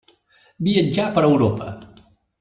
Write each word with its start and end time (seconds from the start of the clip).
Viatjà 0.67 1.05
per 1.17 1.23
Europa. 1.27 1.67